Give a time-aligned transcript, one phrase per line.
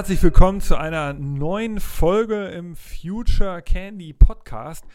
[0.00, 4.86] Herzlich willkommen zu einer neuen Folge im Future Candy Podcast.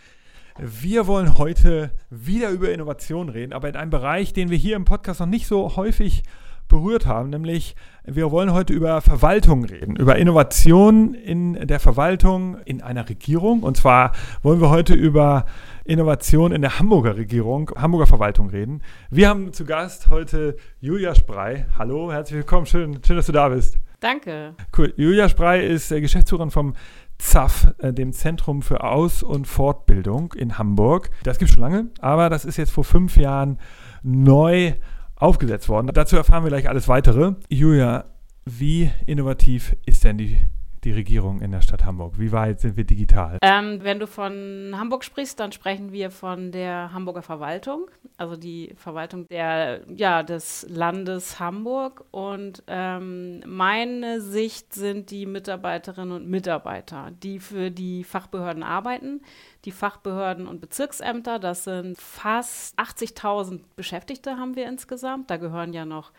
[0.58, 4.84] Wir wollen heute wieder über Innovation reden, aber in einem Bereich, den wir hier im
[4.84, 6.24] Podcast noch nicht so häufig
[6.68, 12.82] berührt haben, nämlich wir wollen heute über Verwaltung reden, über Innovation in der Verwaltung in
[12.82, 13.62] einer Regierung.
[13.62, 15.46] Und zwar wollen wir heute über
[15.84, 18.82] Innovation in der Hamburger Regierung, Hamburger Verwaltung reden.
[19.12, 21.66] Wir haben zu Gast heute Julia Sprey.
[21.78, 23.78] Hallo, herzlich willkommen, schön, schön dass du da bist.
[24.00, 24.56] Danke.
[24.78, 24.94] Cool.
[24.98, 26.74] Julia Sprey ist äh, Geschäftsführerin vom
[27.18, 31.10] ZAF, äh, dem Zentrum für Aus- und Fortbildung in Hamburg.
[31.24, 33.60] Das gibt es schon lange, aber das ist jetzt vor fünf Jahren
[34.04, 34.74] neu
[35.16, 35.92] aufgesetzt worden.
[35.94, 37.36] Dazu erfahren wir gleich alles weitere.
[37.50, 38.06] Julia,
[38.46, 40.38] wie innovativ ist denn die
[40.86, 42.20] die Regierung in der Stadt Hamburg?
[42.20, 43.40] Wie weit sind wir digital?
[43.42, 48.74] Ähm, wenn du von Hamburg sprichst, dann sprechen wir von der Hamburger Verwaltung, also die
[48.78, 52.06] Verwaltung der, ja, des Landes Hamburg.
[52.12, 59.22] Und ähm, meine Sicht sind die Mitarbeiterinnen und Mitarbeiter, die für die Fachbehörden arbeiten.
[59.66, 65.32] Die Fachbehörden und Bezirksämter, das sind fast 80.000 Beschäftigte haben wir insgesamt.
[65.32, 66.12] Da gehören ja noch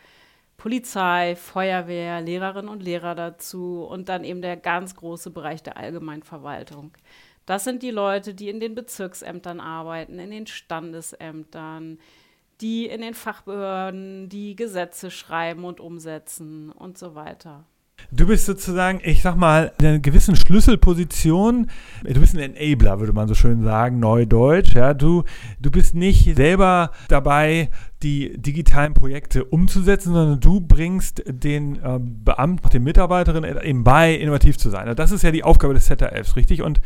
[0.57, 6.91] Polizei, Feuerwehr, Lehrerinnen und Lehrer dazu und dann eben der ganz große Bereich der Allgemeinverwaltung.
[7.45, 11.99] Das sind die Leute, die in den Bezirksämtern arbeiten, in den Standesämtern,
[12.59, 17.65] die in den Fachbehörden die Gesetze schreiben und umsetzen und so weiter.
[18.09, 21.67] Du bist sozusagen, ich sag mal, in einer gewissen Schlüsselposition.
[22.03, 24.73] Du bist ein Enabler, würde man so schön sagen, neudeutsch.
[24.75, 25.23] Ja, du,
[25.59, 27.69] du bist nicht selber dabei,
[28.03, 34.57] die digitalen Projekte umzusetzen, sondern du bringst den äh, Beamten, den Mitarbeiterinnen eben bei, innovativ
[34.57, 34.95] zu sein.
[34.95, 36.61] Das ist ja die Aufgabe des ZRFs, richtig?
[36.61, 36.79] Und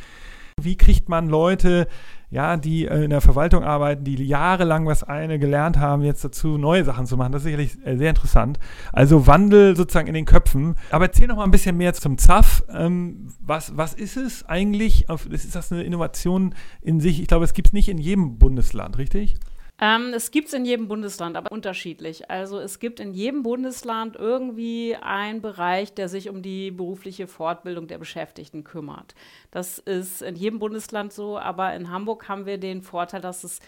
[0.59, 1.87] wie kriegt man Leute
[2.31, 6.57] ja, die äh, in der Verwaltung arbeiten, die jahrelang was eine gelernt haben, jetzt dazu
[6.57, 7.33] neue Sachen zu machen.
[7.33, 8.57] Das ist sicherlich äh, sehr interessant.
[8.93, 10.75] Also Wandel sozusagen in den Köpfen.
[10.91, 12.63] Aber erzähl noch mal ein bisschen mehr zum ZAF.
[12.73, 15.07] Ähm, was, was ist es eigentlich?
[15.29, 17.21] Ist das eine Innovation in sich?
[17.21, 19.35] Ich glaube, es gibt es nicht in jedem Bundesland, richtig?
[19.83, 22.29] Ähm, es gibt es in jedem Bundesland, aber unterschiedlich.
[22.29, 27.87] Also es gibt in jedem Bundesland irgendwie einen Bereich, der sich um die berufliche Fortbildung
[27.87, 29.15] der Beschäftigten kümmert.
[29.49, 33.59] Das ist in jedem Bundesland so, aber in Hamburg haben wir den Vorteil, dass, es,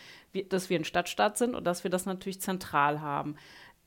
[0.50, 3.36] dass wir ein Stadtstaat sind und dass wir das natürlich zentral haben.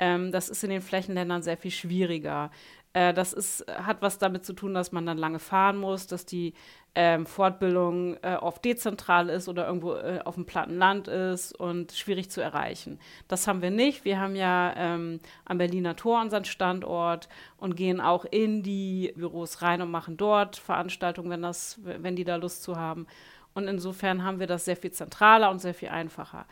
[0.01, 2.51] Ähm, das ist in den Flächenländern sehr viel schwieriger.
[2.93, 6.27] Äh, das ist, hat was damit zu tun, dass man dann lange fahren muss, dass
[6.27, 6.55] die
[6.99, 11.93] ähm, Fortbildung äh, oft dezentral ist oder irgendwo äh, auf dem platten Land ist und
[11.93, 12.99] schwierig zu erreichen.
[13.29, 14.07] Das haben wir nicht.
[14.07, 19.61] Wir haben ja ähm, am Berliner Tor unseren Standort und gehen auch in die Büros
[19.61, 23.07] rein und machen dort Veranstaltungen, wenn, das, wenn die da Lust zu haben.
[23.53, 26.47] Und insofern haben wir das sehr viel zentraler und sehr viel einfacher.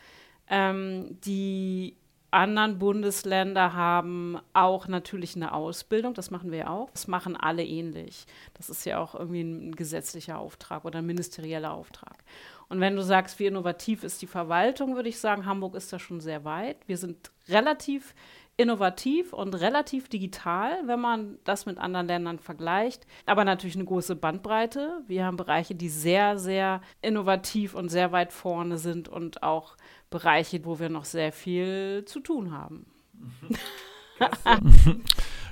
[0.47, 1.95] Ähm, die
[2.35, 6.91] anderen Bundesländer haben auch natürlich eine Ausbildung, das machen wir auch.
[6.91, 8.25] Das machen alle ähnlich.
[8.53, 12.23] Das ist ja auch irgendwie ein gesetzlicher Auftrag oder ein ministerieller Auftrag.
[12.67, 15.99] Und wenn du sagst, wie innovativ ist die Verwaltung, würde ich sagen, Hamburg ist da
[15.99, 16.77] schon sehr weit.
[16.87, 18.13] Wir sind relativ
[18.57, 23.05] innovativ und relativ digital, wenn man das mit anderen Ländern vergleicht.
[23.25, 25.01] Aber natürlich eine große Bandbreite.
[25.07, 29.75] Wir haben Bereiche, die sehr, sehr innovativ und sehr weit vorne sind und auch
[30.15, 32.85] Bereiche, wo wir noch sehr viel zu tun haben.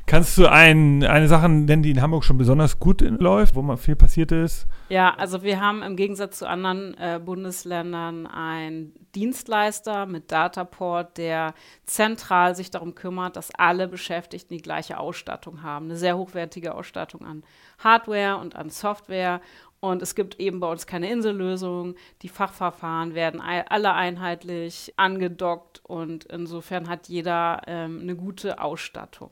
[0.05, 3.77] Kannst du ein, eine Sache nennen, die in Hamburg schon besonders gut läuft, wo mal
[3.77, 4.67] viel passiert ist?
[4.87, 11.53] Ja, also wir haben im Gegensatz zu anderen äh, Bundesländern einen Dienstleister mit Dataport, der
[11.85, 17.25] zentral sich darum kümmert, dass alle Beschäftigten die gleiche Ausstattung haben, eine sehr hochwertige Ausstattung
[17.25, 17.43] an
[17.79, 19.41] Hardware und an Software
[19.83, 21.95] und es gibt eben bei uns keine Insellösung.
[22.21, 29.31] Die Fachverfahren werden alle einheitlich angedockt und insofern hat jeder ähm, eine gute Ausstattung.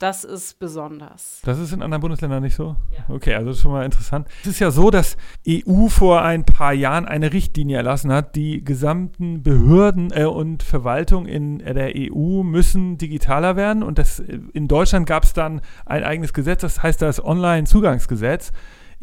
[0.00, 1.40] Das ist besonders.
[1.44, 2.74] Das ist in anderen Bundesländern nicht so?
[2.90, 3.14] Ja.
[3.14, 4.26] Okay, also schon mal interessant.
[4.40, 5.16] Es ist ja so, dass
[5.48, 11.26] EU vor ein paar Jahren eine Richtlinie erlassen hat, die gesamten Behörden äh, und Verwaltung
[11.26, 13.84] in der EU müssen digitaler werden.
[13.84, 18.52] Und das, in Deutschland gab es dann ein eigenes Gesetz, das heißt das Online-Zugangsgesetz.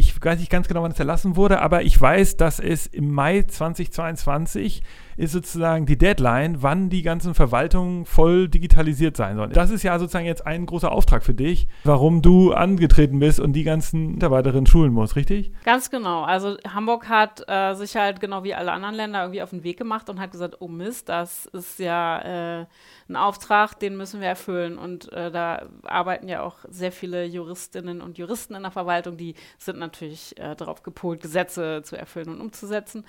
[0.02, 3.12] Ich weiß nicht ganz genau, wann es erlassen wurde, aber ich weiß, dass es im
[3.12, 4.82] Mai 2022
[5.20, 9.52] ist sozusagen die Deadline, wann die ganzen Verwaltungen voll digitalisiert sein sollen.
[9.52, 13.52] Das ist ja sozusagen jetzt ein großer Auftrag für dich, warum du angetreten bist und
[13.52, 15.52] die ganzen Mitarbeiterinnen schulen musst, richtig?
[15.66, 16.24] Ganz genau.
[16.24, 19.78] Also Hamburg hat äh, sich halt genau wie alle anderen Länder irgendwie auf den Weg
[19.78, 22.66] gemacht und hat gesagt, oh Mist, das ist ja äh,
[23.10, 24.78] ein Auftrag, den müssen wir erfüllen.
[24.78, 29.36] Und äh, da arbeiten ja auch sehr viele Juristinnen und Juristen in der Verwaltung, die
[29.58, 33.04] sind natürlich äh, darauf gepolt, Gesetze zu erfüllen und umzusetzen.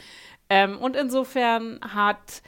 [0.52, 2.42] Ähm, und insofern hat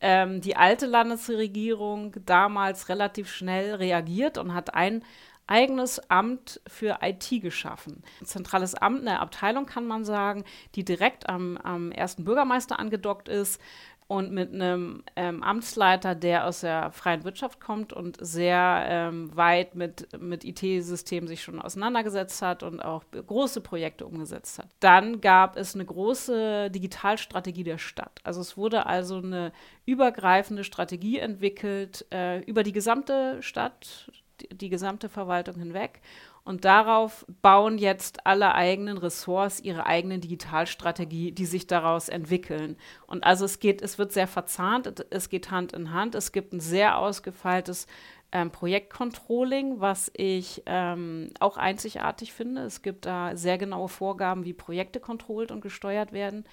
[0.00, 5.02] ähm, die alte Landesregierung damals relativ schnell reagiert und hat ein
[5.48, 8.02] eigenes Amt für IT geschaffen.
[8.20, 10.44] Ein zentrales Amt, eine Abteilung kann man sagen,
[10.74, 13.60] die direkt am, am ersten Bürgermeister angedockt ist
[14.08, 19.74] und mit einem ähm, Amtsleiter, der aus der freien Wirtschaft kommt und sehr ähm, weit
[19.74, 24.68] mit, mit IT-Systemen sich schon auseinandergesetzt hat und auch große Projekte umgesetzt hat.
[24.80, 28.18] Dann gab es eine große Digitalstrategie der Stadt.
[28.24, 29.52] Also es wurde also eine
[29.84, 34.10] übergreifende Strategie entwickelt äh, über die gesamte Stadt,
[34.40, 36.00] die, die gesamte Verwaltung hinweg
[36.44, 42.76] und darauf bauen jetzt alle eigenen Ressorts ihre eigene Digitalstrategie, die sich daraus entwickeln.
[43.06, 46.14] Und also es geht, es wird sehr verzahnt, es geht Hand in Hand.
[46.14, 47.86] Es gibt ein sehr ausgefeiltes
[48.32, 52.62] ähm, Projektcontrolling, was ich ähm, auch einzigartig finde.
[52.62, 56.44] Es gibt da sehr genaue Vorgaben, wie Projekte kontrolliert und gesteuert werden.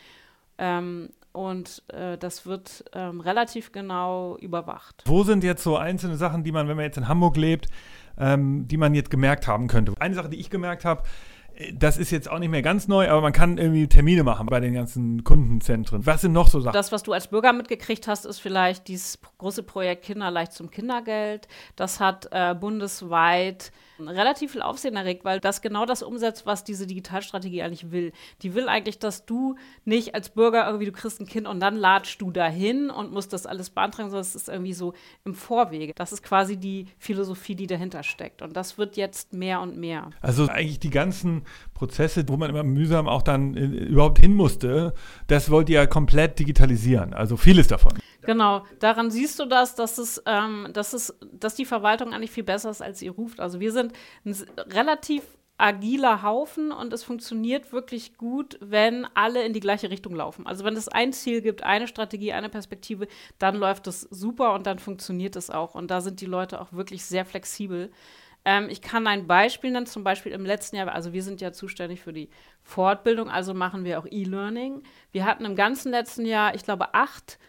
[0.58, 5.04] Ähm, und äh, das wird ähm, relativ genau überwacht.
[5.06, 7.68] Wo sind jetzt so einzelne Sachen, die man, wenn man jetzt in Hamburg lebt,
[8.18, 9.94] ähm, die man jetzt gemerkt haben könnte.
[10.00, 11.04] Eine Sache, die ich gemerkt habe,
[11.74, 14.60] das ist jetzt auch nicht mehr ganz neu, aber man kann irgendwie Termine machen bei
[14.60, 16.06] den ganzen Kundenzentren.
[16.06, 16.74] Was sind noch so Sachen?
[16.74, 21.48] Das, was du als Bürger mitgekriegt hast, ist vielleicht dieses große Projekt Kinderleicht zum Kindergeld.
[21.76, 26.88] Das hat äh, bundesweit relativ viel Aufsehen erregt, weil das genau das umsetzt, was diese
[26.88, 28.12] Digitalstrategie eigentlich will.
[28.42, 29.56] Die will eigentlich, dass du
[29.86, 33.32] nicht als Bürger irgendwie, du kriegst ein Kind und dann latschst du dahin und musst
[33.32, 34.94] das alles beantragen, sondern es ist irgendwie so
[35.24, 35.94] im Vorwege.
[35.96, 38.42] Das ist quasi die Philosophie, die dahinter steckt.
[38.42, 40.10] Und das wird jetzt mehr und mehr.
[40.22, 44.94] Also eigentlich die ganzen Prozesse, wo man immer mühsam auch dann äh, überhaupt hin musste,
[45.28, 47.14] das wollt ihr ja komplett digitalisieren.
[47.14, 47.94] Also vieles davon.
[48.26, 52.44] Genau, daran siehst du das, dass es, ähm, dass es, dass die Verwaltung eigentlich viel
[52.44, 53.40] besser ist, als sie ruft.
[53.40, 53.94] Also wir sind
[54.26, 54.36] ein
[54.74, 55.24] relativ
[55.58, 60.46] agiler Haufen und es funktioniert wirklich gut, wenn alle in die gleiche Richtung laufen.
[60.46, 63.08] Also wenn es ein Ziel gibt, eine Strategie, eine Perspektive,
[63.40, 65.76] dann läuft es super und dann funktioniert es auch.
[65.76, 67.90] Und da sind die Leute auch wirklich sehr flexibel.
[68.46, 71.52] Ähm, ich kann ein Beispiel nennen, zum Beispiel im letzten Jahr, also wir sind ja
[71.52, 72.30] zuständig für die
[72.62, 74.84] Fortbildung, also machen wir auch E-Learning.
[75.12, 77.40] Wir hatten im ganzen letzten Jahr, ich glaube, acht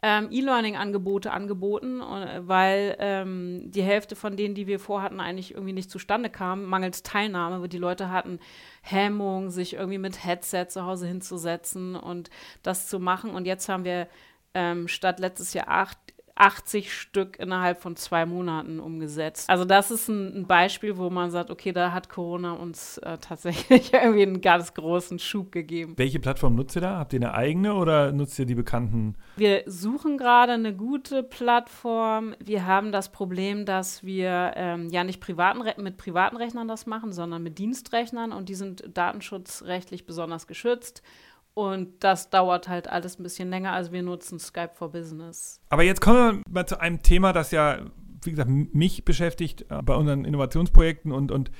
[0.00, 5.72] ähm, E-Learning-Angebote angeboten, äh, weil ähm, die Hälfte von denen, die wir vorhatten, eigentlich irgendwie
[5.72, 8.38] nicht zustande kam, mangels Teilnahme, weil die Leute hatten
[8.82, 12.30] Hemmung, sich irgendwie mit Headset zu Hause hinzusetzen und
[12.62, 13.30] das zu machen.
[13.30, 14.06] Und jetzt haben wir
[14.52, 15.98] ähm, statt letztes Jahr acht
[16.36, 19.48] 80 Stück innerhalb von zwei Monaten umgesetzt.
[19.48, 23.18] Also das ist ein, ein Beispiel, wo man sagt, okay, da hat Corona uns äh,
[23.18, 25.94] tatsächlich irgendwie einen ganz großen Schub gegeben.
[25.96, 26.98] Welche Plattform nutzt ihr da?
[26.98, 29.14] Habt ihr eine eigene oder nutzt ihr die bekannten?
[29.36, 32.34] Wir suchen gerade eine gute Plattform.
[32.42, 37.12] Wir haben das Problem, dass wir ähm, ja nicht privaten mit privaten Rechnern das machen,
[37.12, 41.02] sondern mit Dienstrechnern und die sind datenschutzrechtlich besonders geschützt.
[41.54, 43.72] Und das dauert halt alles ein bisschen länger.
[43.72, 45.60] Also wir nutzen Skype for Business.
[45.70, 47.78] Aber jetzt kommen wir mal zu einem Thema, das ja,
[48.24, 51.52] wie gesagt, mich beschäftigt äh, bei unseren Innovationsprojekten und, und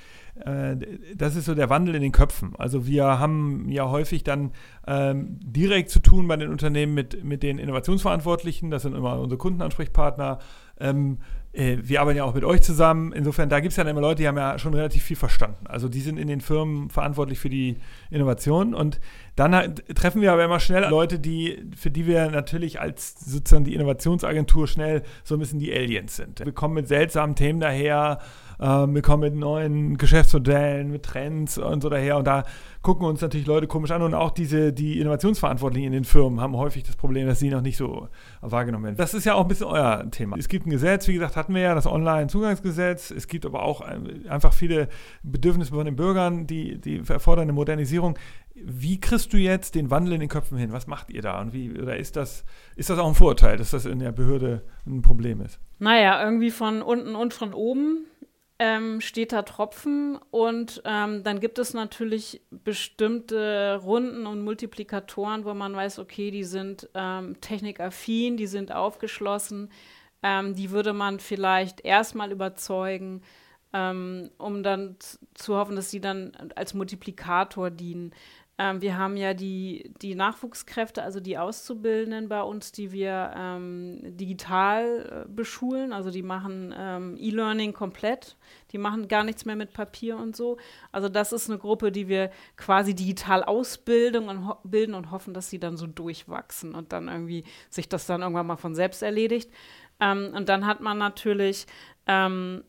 [0.45, 0.77] äh,
[1.15, 2.57] das ist so der Wandel in den Köpfen.
[2.57, 4.51] Also wir haben ja häufig dann
[4.87, 8.71] ähm, direkt zu tun bei den Unternehmen mit, mit den Innovationsverantwortlichen.
[8.71, 10.41] Das sind immer unsere Kundenansprechpartner.
[10.81, 11.19] Ähm,
[11.55, 13.13] äh, wir arbeiten ja auch mit euch zusammen.
[13.13, 15.67] Insofern, da gibt es ja immer Leute, die haben ja schon relativ viel verstanden.
[15.67, 17.77] Also die sind in den Firmen verantwortlich für die
[18.11, 18.75] Innovation.
[18.75, 19.01] Und
[19.37, 23.75] dann treffen wir aber immer schnell Leute, die, für die wir natürlich als sozusagen die
[23.75, 26.45] Innovationsagentur schnell so ein bisschen die Aliens sind.
[26.45, 28.19] Wir kommen mit seltsamen Themen daher,
[28.59, 32.19] äh, wir kommen mit neuen Geschäftsmodellen, mit Trends und so daher.
[32.19, 32.45] Und da
[32.83, 34.03] gucken uns natürlich Leute komisch an.
[34.03, 37.63] Und auch diese, die Innovationsverantwortlichen in den Firmen haben häufig das Problem, dass sie noch
[37.63, 38.09] nicht so
[38.41, 38.97] wahrgenommen werden.
[38.97, 40.37] Das ist ja auch ein bisschen euer Thema.
[40.39, 43.11] Es gibt ein Gesetz, wie gesagt, hatten wir ja, das Online-Zugangsgesetz.
[43.11, 44.89] Es gibt aber auch einfach viele
[45.23, 48.19] Bedürfnisse von den Bürgern, die, die erfordern eine Modernisierung.
[48.55, 50.73] Wie kriegst du jetzt den Wandel in den Köpfen hin?
[50.73, 51.41] Was macht ihr da?
[51.41, 52.45] Und wie, oder ist das,
[52.77, 55.59] ist das auch ein Vorurteil, dass das in der Behörde ein Problem ist?
[55.81, 58.07] Naja, irgendwie von unten und von oben
[58.59, 65.55] ähm, steht da Tropfen und ähm, dann gibt es natürlich bestimmte Runden und Multiplikatoren, wo
[65.55, 69.71] man weiß, okay, die sind ähm, technikaffin, die sind aufgeschlossen,
[70.23, 73.23] ähm, die würde man vielleicht erstmal überzeugen,
[73.73, 74.97] ähm, um dann
[75.35, 78.13] zu hoffen, dass sie dann als Multiplikator dienen.
[78.57, 83.99] Ähm, wir haben ja die, die Nachwuchskräfte, also die Auszubildenden bei uns, die wir ähm,
[84.17, 85.93] digital äh, beschulen.
[85.93, 88.37] Also die machen ähm, E-Learning komplett.
[88.71, 90.57] Die machen gar nichts mehr mit Papier und so.
[90.93, 95.51] Also das ist eine Gruppe, die wir quasi digital ausbilden und, bilden und hoffen, dass
[95.51, 99.51] sie dann so durchwachsen und dann irgendwie sich das dann irgendwann mal von selbst erledigt.
[99.99, 101.67] Ähm, und dann hat man natürlich
[102.07, 102.63] ähm,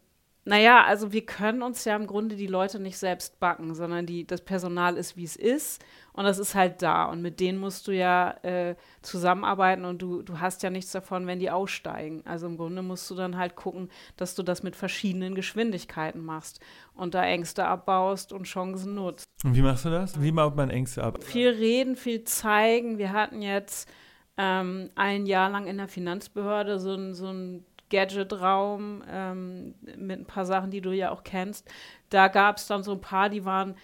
[0.47, 4.27] Naja, also wir können uns ja im Grunde die Leute nicht selbst backen, sondern die,
[4.27, 5.83] das Personal ist, wie es ist
[6.13, 10.21] und das ist halt da und mit denen musst du ja äh, zusammenarbeiten und du,
[10.21, 12.21] du hast ja nichts davon, wenn die aussteigen.
[12.25, 16.59] Also im Grunde musst du dann halt gucken, dass du das mit verschiedenen Geschwindigkeiten machst
[16.93, 19.25] und da Ängste abbaust und Chancen nutzt.
[19.43, 20.21] Und wie machst du das?
[20.21, 21.23] Wie baut man Ängste ab?
[21.23, 22.99] Viel reden, viel zeigen.
[22.99, 23.89] Wir hatten jetzt
[24.37, 30.25] ähm, ein Jahr lang in der Finanzbehörde so ein, so ein Gadget-Raum ähm, mit ein
[30.25, 31.67] paar Sachen, die du ja auch kennst.
[32.09, 33.75] Da gab es dann so ein paar, die waren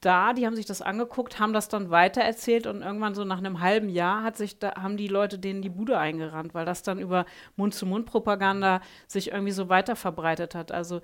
[0.00, 3.60] da, die haben sich das angeguckt, haben das dann weitererzählt und irgendwann so nach einem
[3.60, 6.98] halben Jahr hat sich da, haben die Leute denen die Bude eingerannt, weil das dann
[6.98, 10.72] über Mund-zu-Mund-Propaganda sich irgendwie so weiter verbreitet hat.
[10.72, 11.00] Also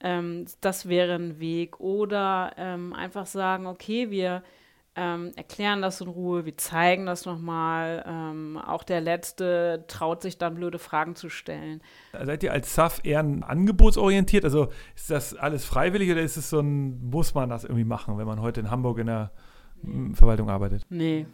[0.00, 1.80] ähm, das wäre ein Weg.
[1.80, 4.42] Oder ähm, einfach sagen, okay, wir
[4.94, 8.04] ähm, erklären das in Ruhe, wir zeigen das nochmal.
[8.06, 11.80] Ähm, auch der Letzte traut sich dann blöde Fragen zu stellen.
[12.12, 14.44] Seid ihr als SAF eher angebotsorientiert?
[14.44, 18.18] Also ist das alles freiwillig oder ist es so ein, muss man das irgendwie machen,
[18.18, 19.30] wenn man heute in Hamburg in der
[19.82, 20.14] nee.
[20.14, 20.84] Verwaltung arbeitet?
[20.90, 21.26] Nee.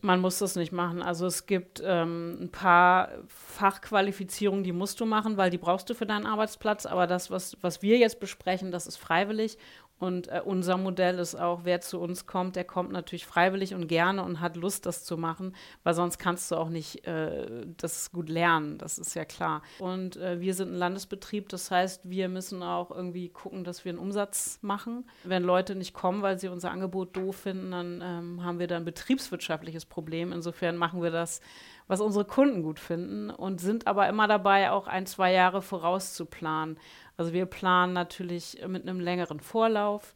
[0.00, 1.02] Man muss das nicht machen.
[1.02, 5.94] Also es gibt ähm, ein paar Fachqualifizierungen, die musst du machen, weil die brauchst du
[5.94, 6.84] für deinen Arbeitsplatz.
[6.84, 9.56] Aber das, was, was wir jetzt besprechen, das ist freiwillig.
[9.98, 13.86] Und äh, unser Modell ist auch, wer zu uns kommt, der kommt natürlich freiwillig und
[13.86, 18.10] gerne und hat Lust, das zu machen, weil sonst kannst du auch nicht äh, das
[18.10, 19.62] gut lernen, das ist ja klar.
[19.78, 23.90] Und äh, wir sind ein Landesbetrieb, das heißt, wir müssen auch irgendwie gucken, dass wir
[23.90, 25.08] einen Umsatz machen.
[25.22, 28.76] Wenn Leute nicht kommen, weil sie unser Angebot doof finden, dann ähm, haben wir da
[28.76, 30.32] ein betriebswirtschaftliches Problem.
[30.32, 31.40] Insofern machen wir das
[31.86, 36.78] was unsere Kunden gut finden und sind aber immer dabei, auch ein, zwei Jahre vorauszuplanen.
[37.16, 40.14] Also wir planen natürlich mit einem längeren Vorlauf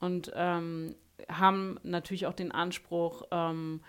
[0.00, 0.94] und ähm,
[1.28, 3.80] haben natürlich auch den Anspruch, ähm,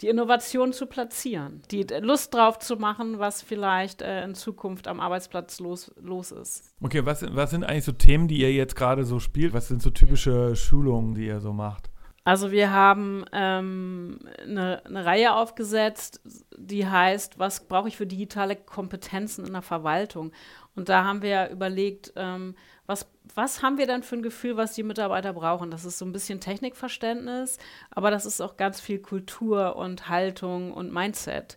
[0.00, 4.98] die Innovation zu platzieren, die Lust drauf zu machen, was vielleicht äh, in Zukunft am
[4.98, 6.74] Arbeitsplatz los, los ist.
[6.80, 9.52] Okay, was, was sind eigentlich so Themen, die ihr jetzt gerade so spielt?
[9.52, 11.90] Was sind so typische Schulungen, die ihr so macht?
[12.24, 16.20] Also wir haben ähm, eine, eine, Reihe aufgesetzt,
[16.66, 20.32] die heißt, was brauche ich für digitale Kompetenzen in der Verwaltung?
[20.76, 22.54] Und da haben wir überlegt, ähm,
[22.86, 25.70] was, was haben wir dann für ein Gefühl, was die Mitarbeiter brauchen?
[25.70, 27.58] Das ist so ein bisschen Technikverständnis,
[27.90, 31.56] aber das ist auch ganz viel Kultur und Haltung und Mindset.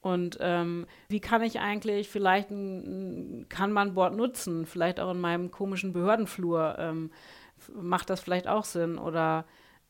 [0.00, 5.20] Und ähm, wie kann ich eigentlich, vielleicht ein, kann man Board nutzen, vielleicht auch in
[5.20, 7.10] meinem komischen Behördenflur, ähm,
[7.72, 8.98] macht das vielleicht auch Sinn?
[8.98, 9.44] Oder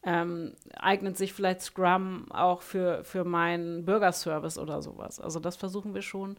[0.04, 5.20] ähm, eignet sich vielleicht Scrum auch für, für meinen Bürgerservice oder sowas.
[5.20, 6.36] Also das versuchen wir schon.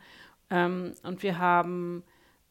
[0.50, 2.04] Ähm, und wir haben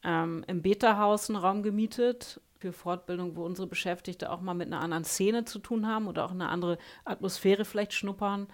[0.02, 4.80] ähm, im Beta-Haus einen Raum gemietet für Fortbildung, wo unsere Beschäftigte auch mal mit einer
[4.80, 8.48] anderen Szene zu tun haben oder auch eine andere Atmosphäre vielleicht schnuppern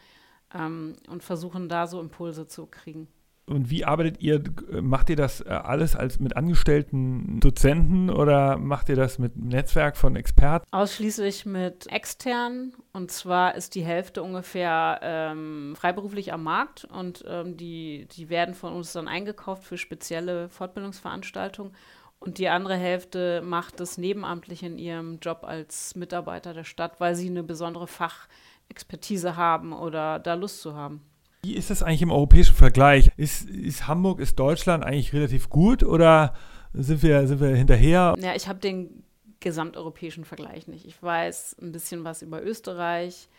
[0.54, 3.08] ähm, und versuchen da so Impulse zu kriegen.
[3.48, 4.42] Und wie arbeitet ihr?
[4.82, 9.48] Macht ihr das äh, alles als mit angestellten Dozenten oder macht ihr das mit einem
[9.48, 10.66] Netzwerk von Experten?
[10.70, 12.74] Ausschließlich mit externen.
[12.92, 18.54] Und zwar ist die Hälfte ungefähr ähm, freiberuflich am Markt und ähm, die, die werden
[18.54, 21.72] von uns dann eingekauft für spezielle Fortbildungsveranstaltungen.
[22.20, 27.14] Und die andere Hälfte macht es nebenamtlich in ihrem Job als Mitarbeiter der Stadt, weil
[27.14, 31.00] sie eine besondere Fachexpertise haben oder da Lust zu haben.
[31.48, 33.10] Wie ist das eigentlich im europäischen Vergleich?
[33.16, 36.34] Ist, ist Hamburg, ist Deutschland eigentlich relativ gut oder
[36.74, 38.14] sind wir, sind wir hinterher?
[38.18, 39.02] Ja, ich habe den
[39.40, 40.84] gesamteuropäischen Vergleich nicht.
[40.84, 43.30] Ich weiß ein bisschen was über Österreich.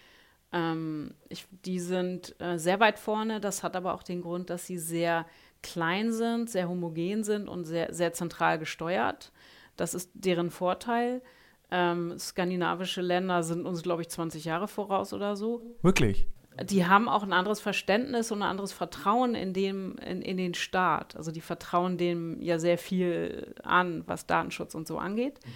[0.52, 3.40] Ähm, ich, die sind äh, sehr weit vorne.
[3.40, 5.28] Das hat aber auch den Grund, dass sie sehr
[5.62, 9.32] klein sind, sehr homogen sind und sehr, sehr zentral gesteuert.
[9.78, 11.22] Das ist deren Vorteil.
[11.70, 15.62] Ähm, skandinavische Länder sind uns, glaube ich, 20 Jahre voraus oder so.
[15.84, 16.28] Wirklich?
[16.64, 20.54] Die haben auch ein anderes Verständnis und ein anderes Vertrauen in, dem, in, in den
[20.54, 21.16] Staat.
[21.16, 25.40] Also die vertrauen dem ja sehr viel an, was Datenschutz und so angeht.
[25.46, 25.50] Mhm.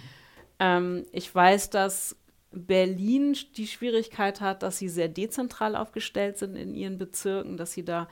[0.60, 2.16] Ähm, ich weiß, dass
[2.52, 7.84] Berlin die Schwierigkeit hat, dass sie sehr dezentral aufgestellt sind in ihren Bezirken, dass sie
[7.84, 8.08] da,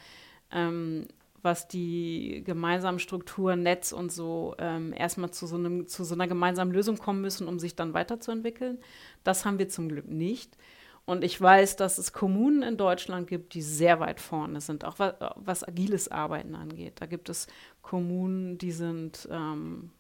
[0.50, 1.06] ähm,
[1.40, 6.28] was die gemeinsamen Strukturen, Netz und so, ähm, erstmal zu so, einem, zu so einer
[6.28, 8.78] gemeinsamen Lösung kommen müssen, um sich dann weiterzuentwickeln.
[9.24, 10.56] Das haben wir zum Glück nicht.
[11.04, 14.98] Und ich weiß, dass es Kommunen in Deutschland gibt, die sehr weit vorne sind, auch
[14.98, 16.94] was, was agiles Arbeiten angeht.
[17.00, 17.48] Da gibt es
[17.82, 19.90] Kommunen, die sind ähm,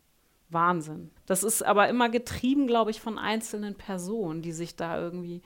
[0.48, 1.10] Wahnsinn.
[1.26, 5.42] Das ist aber immer getrieben, glaube ich, von einzelnen Personen, die sich da irgendwie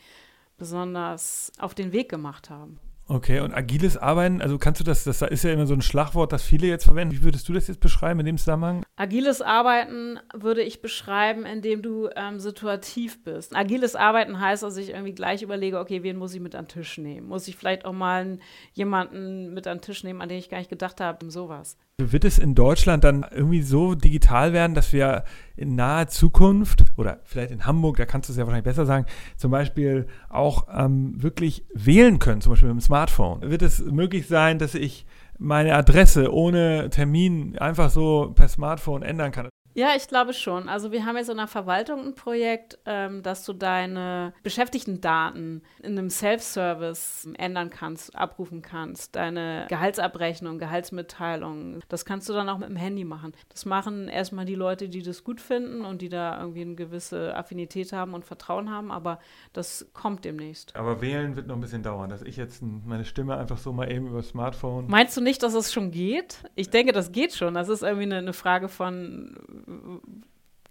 [0.59, 2.79] besonders auf den Weg gemacht haben.
[3.09, 6.33] Okay, und agiles Arbeiten, also kannst du das, das ist ja immer so ein Schlagwort,
[6.33, 7.15] das viele jetzt verwenden.
[7.15, 8.85] Wie würdest du das jetzt beschreiben in dem Zusammenhang?
[8.97, 13.55] Agiles Arbeiten würde ich beschreiben, indem du ähm, situativ bist.
[13.55, 16.69] Agiles Arbeiten heißt, dass ich irgendwie gleich überlege, okay, wen muss ich mit an den
[16.69, 17.29] Tisch nehmen?
[17.29, 18.41] Muss ich vielleicht auch mal
[18.73, 21.77] jemanden mit an den Tisch nehmen, an den ich gar nicht gedacht habe, sowas.
[21.99, 25.25] Wird es in Deutschland dann irgendwie so digital werden, dass wir
[25.57, 29.07] in naher Zukunft oder vielleicht in Hamburg, da kannst du es ja wahrscheinlich besser sagen,
[29.39, 33.41] zum Beispiel auch ähm, wirklich wählen können, zum Beispiel mit dem Smartphone?
[33.41, 35.07] Wird es möglich sein, dass ich
[35.39, 39.49] meine Adresse ohne Termin einfach so per Smartphone ändern kann.
[39.77, 40.71] Ja, ich glaube schon.
[40.71, 45.99] Also wir haben jetzt in der Verwaltung ein Projekt, ähm, dass du deine Beschäftigtendaten in
[45.99, 49.15] einem Self-Service ändern kannst, abrufen kannst.
[49.17, 51.81] Deine Gehaltsabrechnung, Gehaltsmitteilung.
[51.91, 53.35] Das kannst du dann auch mit dem Handy machen.
[53.51, 57.37] Das machen erstmal die Leute, die das gut finden und die da irgendwie eine gewisse
[57.37, 59.19] Affinität haben und Vertrauen haben, aber
[59.53, 60.75] das kommt demnächst.
[60.75, 63.93] Aber wählen wird noch ein bisschen dauern, dass ich jetzt meine Stimme einfach so mal
[63.93, 64.87] eben über das Smartphone.
[64.89, 66.45] Meinst du nicht, dass es schon geht?
[66.55, 67.53] Ich denke, das geht schon.
[67.53, 69.37] Das ist irgendwie eine, eine Frage von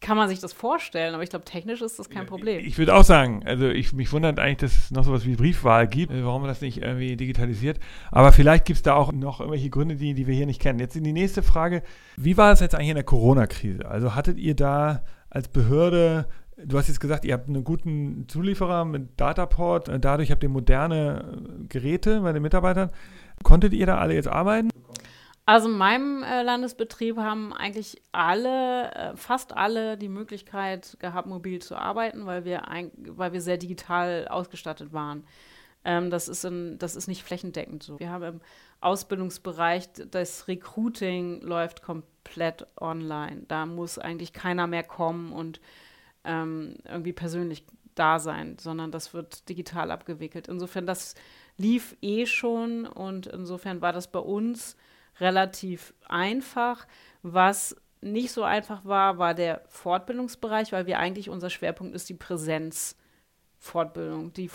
[0.01, 2.63] kann man sich das vorstellen, aber ich glaube, technisch ist das kein Problem.
[2.63, 5.87] Ich, würde auch sagen, also ich, mich wundert eigentlich, dass es noch sowas wie Briefwahl
[5.87, 7.79] gibt, äh, warum man das nicht irgendwie digitalisiert.
[8.11, 10.79] Aber vielleicht gibt es da auch noch irgendwelche Gründe, die, die wir hier nicht kennen.
[10.79, 11.81] Jetzt in die nächste Frage.
[12.17, 13.85] Wie war es jetzt eigentlich in der Corona-Krise?
[13.85, 18.85] Also hattet ihr da als Behörde Du hast jetzt gesagt, ihr habt einen guten Zulieferer
[18.85, 22.91] mit Dataport, äh, dadurch habt ihr moderne äh, Geräte bei den Mitarbeitern.
[23.43, 24.69] Konntet ihr da alle jetzt arbeiten?
[25.47, 31.61] Also in meinem äh, Landesbetrieb haben eigentlich alle, äh, fast alle die Möglichkeit gehabt, mobil
[31.61, 35.23] zu arbeiten, weil wir, ein, weil wir sehr digital ausgestattet waren.
[35.83, 37.99] Ähm, das, ist in, das ist nicht flächendeckend so.
[37.99, 38.41] Wir haben im
[38.81, 43.43] Ausbildungsbereich, das Recruiting läuft komplett online.
[43.47, 45.61] Da muss eigentlich keiner mehr kommen und
[46.23, 50.47] ähm, irgendwie persönlich da sein, sondern das wird digital abgewickelt.
[50.47, 51.13] Insofern, das
[51.55, 54.75] lief eh schon und insofern war das bei uns
[55.19, 56.87] relativ einfach.
[57.21, 62.13] Was nicht so einfach war, war der Fortbildungsbereich, weil wir eigentlich unser Schwerpunkt ist die
[62.13, 64.33] Präsenzfortbildung.
[64.33, 64.49] Die,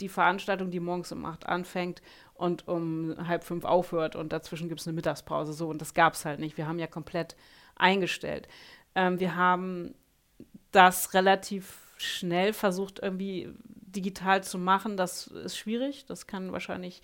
[0.00, 2.02] die Veranstaltung, die morgens um acht anfängt
[2.34, 5.52] und um halb fünf aufhört und dazwischen gibt es eine Mittagspause.
[5.52, 6.58] So, und das gab es halt nicht.
[6.58, 7.36] Wir haben ja komplett
[7.76, 8.48] eingestellt.
[8.94, 9.94] Ähm, wir haben
[10.72, 14.96] das relativ schnell versucht, irgendwie digital zu machen.
[14.96, 16.06] Das ist schwierig.
[16.06, 17.02] Das kann wahrscheinlich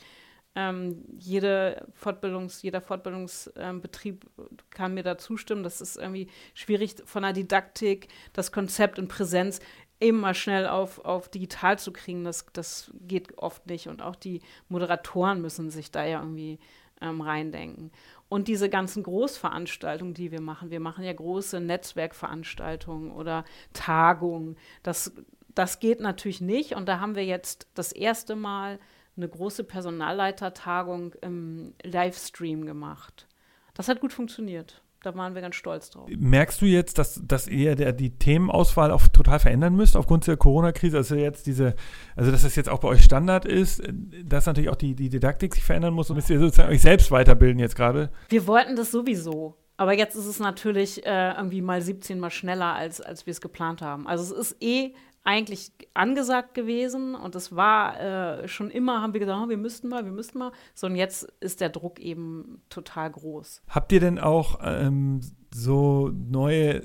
[0.56, 5.62] ähm, jede Fortbildungs-, jeder Fortbildungsbetrieb ähm, kann mir da zustimmen.
[5.62, 9.60] Das ist irgendwie schwierig von der Didaktik, das Konzept in Präsenz
[9.98, 12.24] immer schnell auf, auf digital zu kriegen.
[12.24, 13.86] Das, das geht oft nicht.
[13.88, 16.58] Und auch die Moderatoren müssen sich da ja irgendwie
[17.02, 17.92] ähm, reindenken.
[18.30, 24.56] Und diese ganzen Großveranstaltungen, die wir machen, wir machen ja große Netzwerkveranstaltungen oder Tagungen.
[24.82, 25.12] Das,
[25.54, 26.74] das geht natürlich nicht.
[26.74, 28.78] Und da haben wir jetzt das erste Mal
[29.16, 33.26] eine große Personalleitertagung im Livestream gemacht.
[33.74, 34.82] Das hat gut funktioniert.
[35.02, 36.08] Da waren wir ganz stolz drauf.
[36.08, 40.36] Merkst du jetzt, dass, dass ihr der, die Themenauswahl auch total verändern müsst aufgrund der
[40.36, 40.96] Corona-Krise?
[40.96, 41.76] Also jetzt diese,
[42.16, 43.82] also dass das jetzt auch bei euch Standard ist,
[44.24, 47.10] dass natürlich auch die, die Didaktik sich verändern muss und müsst ihr sozusagen euch selbst
[47.12, 48.10] weiterbilden jetzt gerade?
[48.30, 49.56] Wir wollten das sowieso.
[49.76, 53.40] Aber jetzt ist es natürlich äh, irgendwie mal 17 mal schneller, als, als wir es
[53.40, 54.08] geplant haben.
[54.08, 54.94] Also es ist eh
[55.26, 59.88] eigentlich angesagt gewesen und es war äh, schon immer, haben wir gesagt, oh, wir müssten
[59.88, 60.52] mal, wir müssten mal.
[60.72, 63.62] So, und jetzt ist der Druck eben total groß.
[63.68, 65.20] Habt ihr denn auch ähm,
[65.52, 66.82] so neue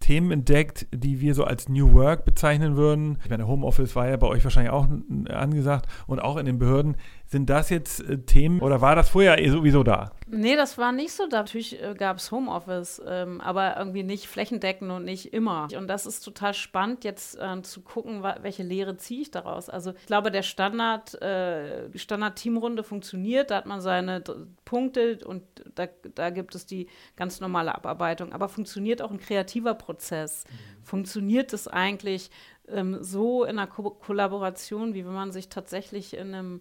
[0.00, 3.18] Themen entdeckt, die wir so als New Work bezeichnen würden?
[3.22, 4.88] Ich meine, Homeoffice war ja bei euch wahrscheinlich auch
[5.28, 6.96] angesagt und auch in den Behörden.
[7.26, 10.12] Sind das jetzt äh, Themen oder war das vorher eh sowieso da?
[10.26, 11.38] Nee, das war nicht so da.
[11.38, 15.68] Natürlich äh, gab es Homeoffice, ähm, aber irgendwie nicht flächendeckend und nicht immer.
[15.76, 19.68] Und das ist total spannend, jetzt äh, zu gucken, welche Lehre ziehe ich daraus.
[19.68, 24.22] Also ich glaube, der Standard, äh, die Standard-Teamrunde funktioniert, da hat man seine
[24.64, 25.42] Punkte und
[25.74, 28.32] da, da gibt es die ganz normale Abarbeitung.
[28.32, 30.44] Aber funktioniert auch ein kreativer Prozess?
[30.44, 30.84] Mhm.
[30.84, 32.30] Funktioniert es eigentlich
[32.68, 36.60] ähm, so in einer Ko Kollaboration, wie wenn man sich tatsächlich in einem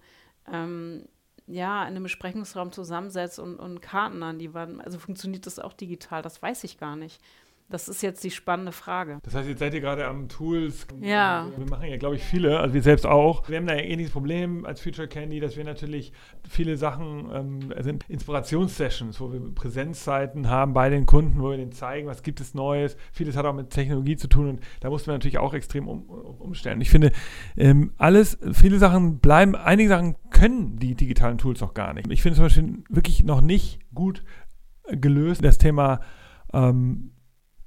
[0.52, 1.06] ähm,
[1.48, 4.84] ja, in einem Besprechungsraum zusammensetzt und, und Karten an die Wand.
[4.84, 6.22] Also funktioniert das auch digital?
[6.22, 7.20] Das weiß ich gar nicht.
[7.70, 9.20] Das ist jetzt die spannende Frage.
[9.24, 10.86] Das heißt, jetzt seid ihr gerade am Tools.
[11.02, 11.48] Ja.
[11.58, 13.50] Wir machen ja, glaube ich, viele, also wir selbst auch.
[13.50, 16.14] Wir haben da ein ähnliches Problem als Future Candy, dass wir natürlich
[16.48, 21.72] viele Sachen, ähm, also Inspirationssessions, wo wir Präsenzzeiten haben bei den Kunden, wo wir denen
[21.72, 22.96] zeigen, was gibt es Neues.
[23.12, 26.04] Vieles hat auch mit Technologie zu tun und da mussten wir natürlich auch extrem um,
[26.04, 26.80] umstellen.
[26.80, 27.12] Ich finde,
[27.58, 32.12] ähm, alles, viele Sachen bleiben, einige Sachen können die digitalen Tools noch gar nicht.
[32.12, 34.24] Ich finde zum Beispiel wirklich noch nicht gut
[34.88, 36.02] gelöst das Thema
[36.52, 37.13] ähm,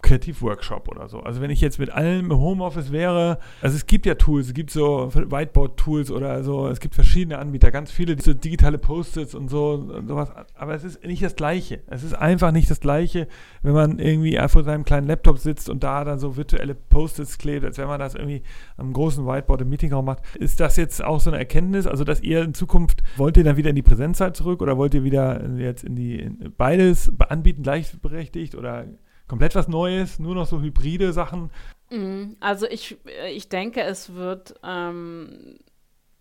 [0.07, 1.21] Kreativworkshop oder so.
[1.21, 4.55] Also wenn ich jetzt mit allem im Homeoffice wäre, also es gibt ja Tools, es
[4.55, 9.49] gibt so Whiteboard-Tools oder so, es gibt verschiedene Anbieter, ganz viele, so digitale Post-its und
[9.49, 11.81] so und sowas, aber es ist nicht das Gleiche.
[11.89, 13.27] Es ist einfach nicht das Gleiche,
[13.63, 17.65] wenn man irgendwie vor seinem kleinen Laptop sitzt und da dann so virtuelle Post-its klebt,
[17.65, 18.43] als wenn man das irgendwie
[18.77, 20.23] am großen Whiteboard im Meetingraum macht.
[20.37, 23.57] Ist das jetzt auch so eine Erkenntnis, also dass ihr in Zukunft, wollt ihr dann
[23.57, 27.65] wieder in die Präsenzzeit zurück oder wollt ihr wieder jetzt in die, in beides anbieten,
[27.65, 28.85] gleichberechtigt oder
[29.29, 31.51] komplett was Neues, nur noch so hybride Sachen?
[31.91, 32.37] Mhm.
[32.41, 35.59] Also ich, äh, ich denke, es wird ähm,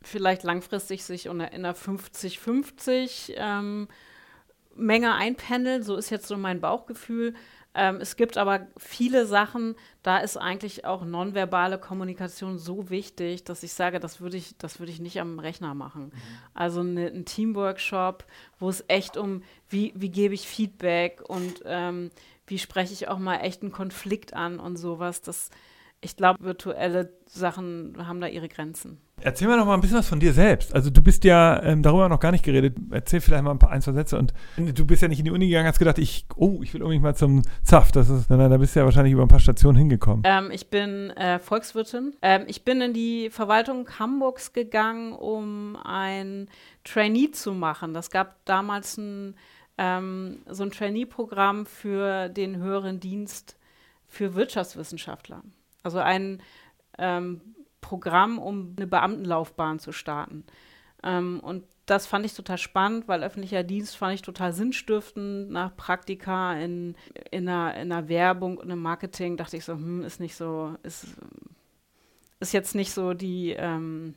[0.02, 3.88] vielleicht langfristig sich in einer 50-50 ähm,
[4.76, 5.84] Menge einpendeln.
[5.84, 7.34] So ist jetzt so mein Bauchgefühl.
[7.78, 13.63] Ähm, es gibt aber viele Sachen, da ist eigentlich auch nonverbale Kommunikation so wichtig, dass
[13.63, 16.06] ich sage, das würde ich, das würde ich nicht am Rechner machen.
[16.06, 16.12] Mhm.
[16.54, 18.24] Also ne, ein Teamworkshop,
[18.60, 22.12] wo es echt um, wie, wie gebe ich Feedback und ähm,
[22.47, 25.21] wie spreche ich auch mal echt einen Konflikt an und sowas.
[25.21, 25.49] Das,
[26.01, 29.01] ich glaube, virtuelle Sachen haben da ihre Grenzen.
[29.21, 30.75] Erzähl mir noch mal ein bisschen was von dir selbst.
[30.75, 33.71] Also du bist ja, ähm, darüber noch gar nicht geredet, erzähl vielleicht mal ein paar,
[33.71, 34.17] ein, zwei Sätze.
[34.17, 36.84] Und du bist ja nicht in die Uni gegangen, hast gedacht, ich, oh, ich will
[36.84, 37.93] unbedingt mal zum ZAF.
[37.93, 40.23] Das ist, nein, da bist du ja wahrscheinlich über ein paar Stationen hingekommen.
[40.25, 42.13] Ähm, ich bin äh, Volkswirtin.
[42.21, 46.49] Ähm, ich bin in die Verwaltung Hamburgs gegangen, um ein
[46.84, 47.93] Trainee zu machen.
[47.93, 49.36] Das gab damals ein
[49.78, 53.58] ähm, so ein Trainee-Programm für den höheren Dienst
[54.08, 55.44] für Wirtschaftswissenschaftler.
[55.84, 56.42] Also ein
[56.98, 57.42] ähm,
[57.82, 60.46] Programm, um eine Beamtenlaufbahn zu starten.
[61.04, 65.52] Ähm, und das fand ich total spannend, weil öffentlicher Dienst fand ich total sinnstiftend.
[65.52, 66.96] Nach Praktika in,
[67.30, 70.76] in, einer, in einer Werbung und im Marketing dachte ich so, hm, ist nicht so,
[70.82, 71.06] ist,
[72.40, 74.16] ist jetzt nicht so die, ähm,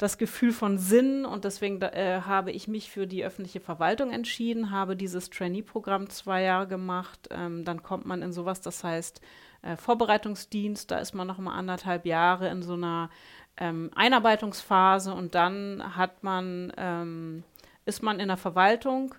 [0.00, 4.70] das Gefühl von Sinn und deswegen äh, habe ich mich für die öffentliche Verwaltung entschieden,
[4.70, 7.28] habe dieses Trainee-Programm zwei Jahre gemacht.
[7.30, 9.20] Ähm, dann kommt man in sowas, das heißt
[9.60, 13.10] äh, Vorbereitungsdienst, da ist man noch mal anderthalb Jahre in so einer
[13.58, 17.44] ähm, Einarbeitungsphase und dann hat man, ähm,
[17.84, 19.14] ist man in der Verwaltung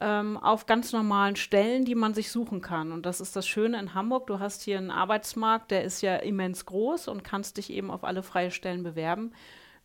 [0.00, 2.92] ähm, auf ganz normalen Stellen, die man sich suchen kann.
[2.92, 4.28] Und das ist das Schöne in Hamburg.
[4.28, 8.04] Du hast hier einen Arbeitsmarkt, der ist ja immens groß und kannst dich eben auf
[8.04, 9.32] alle freie Stellen bewerben.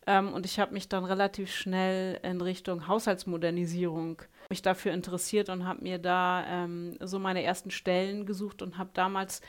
[0.06, 5.64] Ähm, und ich habe mich dann relativ schnell in Richtung Haushaltsmodernisierung mich dafür interessiert und
[5.64, 9.40] habe mir da ähm, so meine ersten Stellen gesucht und habe damals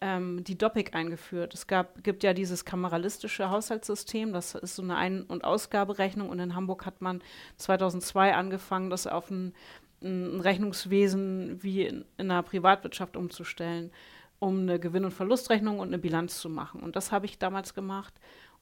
[0.00, 1.54] ähm, die Doppik eingeführt.
[1.54, 6.38] Es gab, gibt ja dieses kameralistische Haushaltssystem, das ist so eine Ein- und Ausgaberechnung und
[6.38, 7.22] in Hamburg hat man
[7.56, 9.54] 2002 angefangen, das auf ein,
[10.02, 13.90] ein Rechnungswesen wie in, in einer Privatwirtschaft umzustellen,
[14.38, 16.82] um eine Gewinn- und Verlustrechnung und eine Bilanz zu machen.
[16.82, 18.14] Und das habe ich damals gemacht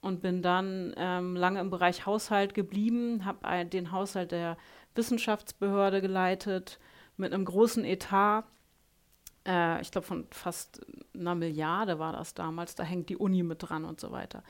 [0.05, 4.59] und bin dann ähm, lange im Bereich Haushalt geblieben, habe den Haushalt der
[4.95, 6.79] Wissenschaftsbehörde geleitet
[7.17, 8.45] mit einem großen Etat.
[9.47, 12.75] Äh, ich glaube, von fast einer Milliarde war das damals.
[12.75, 14.43] Da hängt die Uni mit dran und so weiter.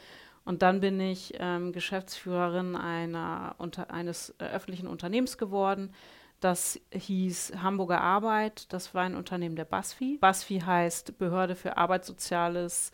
[0.45, 5.93] Und dann bin ich ähm, Geschäftsführerin einer, unter, eines äh, öffentlichen Unternehmens geworden.
[6.41, 8.73] Das hieß Hamburger Arbeit.
[8.73, 10.19] Das war ein Unternehmen der BASFI.
[10.21, 12.91] BASFI heißt Behörde für Arbeit, Soziales,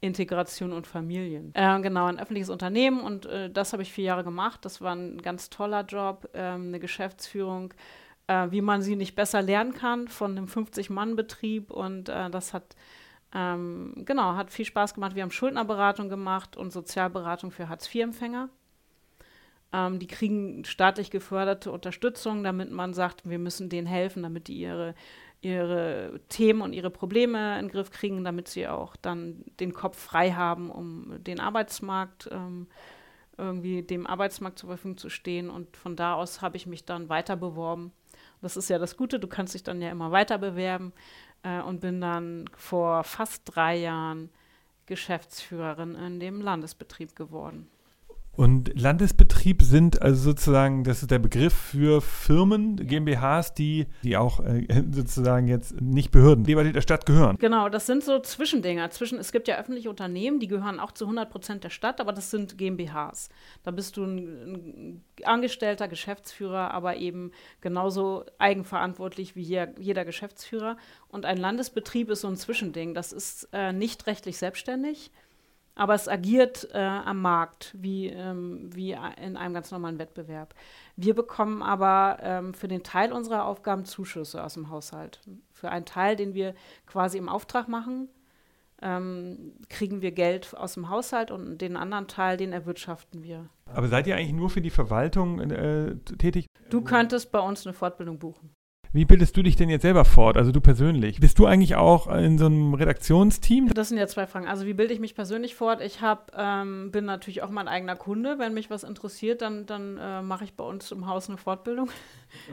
[0.00, 1.52] Integration und Familien.
[1.54, 4.64] Äh, genau, ein öffentliches Unternehmen und äh, das habe ich vier Jahre gemacht.
[4.64, 7.72] Das war ein ganz toller Job, äh, eine Geschäftsführung,
[8.26, 12.76] äh, wie man sie nicht besser lernen kann von einem 50-Mann-Betrieb und äh, das hat
[13.34, 15.16] ähm, genau, hat viel Spaß gemacht.
[15.16, 18.48] Wir haben Schuldnerberatung gemacht und Sozialberatung für Hartz-IV-Empfänger.
[19.74, 24.58] Ähm, die kriegen staatlich geförderte Unterstützung, damit man sagt, wir müssen denen helfen, damit die
[24.58, 24.94] ihre
[25.40, 29.98] ihre Themen und ihre Probleme in den Griff kriegen, damit sie auch dann den Kopf
[29.98, 32.66] frei haben, um den Arbeitsmarkt ähm,
[33.36, 35.50] irgendwie dem Arbeitsmarkt zur Verfügung zu stehen.
[35.50, 37.92] Und von da aus habe ich mich dann weiter beworben.
[38.40, 40.92] Das ist ja das Gute, du kannst dich dann ja immer weiter bewerben
[41.42, 44.30] äh, und bin dann vor fast drei Jahren
[44.86, 47.68] Geschäftsführerin in dem Landesbetrieb geworden.
[48.36, 54.40] Und Landesbetrieb sind also sozusagen, das ist der Begriff für Firmen, GmbHs, die, die auch
[54.40, 57.36] äh, sozusagen jetzt nicht Behörden, die der Stadt gehören.
[57.38, 58.90] Genau, das sind so Zwischendinger.
[58.90, 62.12] Zwischen, es gibt ja öffentliche Unternehmen, die gehören auch zu 100 Prozent der Stadt, aber
[62.12, 63.28] das sind GmbHs.
[63.62, 70.76] Da bist du ein, ein Angestellter, Geschäftsführer, aber eben genauso eigenverantwortlich wie hier, jeder Geschäftsführer.
[71.08, 72.94] Und ein Landesbetrieb ist so ein Zwischending.
[72.94, 75.12] Das ist äh, nicht rechtlich selbstständig
[75.74, 80.54] aber es agiert äh, am Markt wie, ähm, wie in einem ganz normalen Wettbewerb.
[80.96, 85.20] Wir bekommen aber ähm, für den Teil unserer Aufgaben Zuschüsse aus dem Haushalt.
[85.52, 86.54] Für einen Teil, den wir
[86.86, 88.08] quasi im Auftrag machen,
[88.82, 93.48] ähm, kriegen wir Geld aus dem Haushalt und den anderen Teil, den erwirtschaften wir.
[93.66, 96.46] Aber seid ihr eigentlich nur für die Verwaltung äh, tätig?
[96.70, 98.54] Du könntest bei uns eine Fortbildung buchen.
[98.94, 101.18] Wie bildest du dich denn jetzt selber fort, also du persönlich?
[101.18, 103.68] Bist du eigentlich auch in so einem Redaktionsteam?
[103.74, 104.46] Das sind ja zwei Fragen.
[104.46, 105.80] Also wie bilde ich mich persönlich fort?
[105.80, 108.38] Ich hab, ähm, bin natürlich auch mein eigener Kunde.
[108.38, 111.90] Wenn mich was interessiert, dann, dann äh, mache ich bei uns im Haus eine Fortbildung.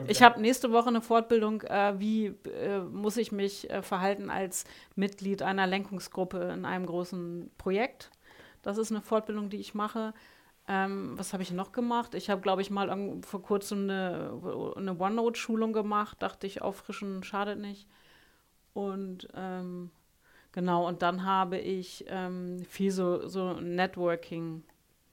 [0.00, 0.10] Okay.
[0.10, 4.64] Ich habe nächste Woche eine Fortbildung, äh, wie äh, muss ich mich äh, verhalten als
[4.96, 8.10] Mitglied einer Lenkungsgruppe in einem großen Projekt.
[8.62, 10.12] Das ist eine Fortbildung, die ich mache.
[10.68, 12.14] Ähm, was habe ich noch gemacht?
[12.14, 14.40] Ich habe, glaube ich, mal vor kurzem eine,
[14.76, 16.22] eine OneNote-Schulung gemacht.
[16.22, 17.88] Dachte ich, auffrischen schadet nicht.
[18.72, 19.90] Und ähm,
[20.52, 24.62] genau, und dann habe ich ähm, viel so, so Networking,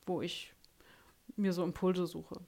[0.06, 0.54] wo ich
[1.36, 2.42] mir so Impulse suche.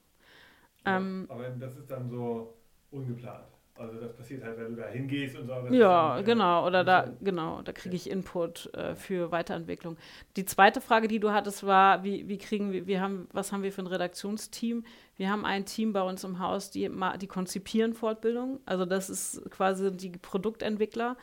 [0.86, 2.54] Ja, ähm, aber das ist dann so
[2.92, 3.46] ungeplant.
[3.82, 5.54] Also das passiert halt, wenn du da hingehst und so.
[5.74, 6.68] Ja, dann, genau.
[6.68, 9.98] Oder da, genau, da kriege ich Input äh, für Weiterentwicklung.
[10.36, 13.64] Die zweite Frage, die du hattest, war, wie, wie kriegen wir, wir haben, was haben
[13.64, 14.86] wir für ein Redaktionsteam?
[15.18, 16.90] Wir haben ein Team bei uns im Haus, die,
[17.20, 18.60] die konzipieren Fortbildung.
[18.66, 21.18] Also das ist quasi die Produktentwickler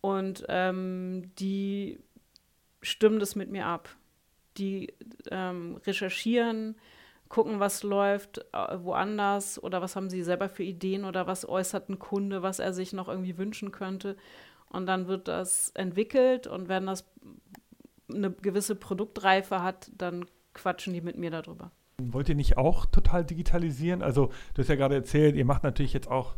[0.00, 2.00] und ähm, die
[2.82, 3.88] stimmen das mit mir ab.
[4.58, 4.92] Die
[5.30, 6.76] ähm, recherchieren,
[7.32, 11.88] gucken, was läuft äh, woanders oder was haben sie selber für Ideen oder was äußert
[11.88, 14.16] ein Kunde, was er sich noch irgendwie wünschen könnte.
[14.68, 17.10] Und dann wird das entwickelt und wenn das
[18.12, 21.70] eine gewisse Produktreife hat, dann quatschen die mit mir darüber.
[22.02, 24.02] Wollt ihr nicht auch total digitalisieren?
[24.02, 26.34] Also, du hast ja gerade erzählt, ihr macht natürlich jetzt auch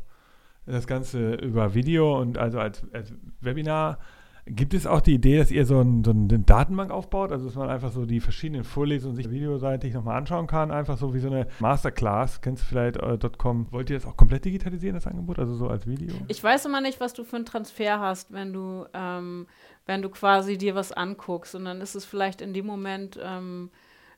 [0.65, 3.99] das Ganze über Video und also als, als Webinar.
[4.47, 7.55] Gibt es auch die Idee, dass ihr so, ein, so eine Datenbank aufbaut, also dass
[7.55, 11.29] man einfach so die verschiedenen Vorlesungen sich videoseitig nochmal anschauen kann, einfach so wie so
[11.29, 13.67] eine Masterclass, kennst du vielleicht äh, .com.
[13.71, 16.15] Wollt ihr das auch komplett digitalisieren, das Angebot, also so als Video?
[16.29, 19.47] Ich weiß immer nicht, was du für einen Transfer hast, wenn du, ähm,
[19.87, 23.19] wenn du quasi dir was anguckst und dann ist es vielleicht in dem Moment...
[23.23, 23.71] Ähm,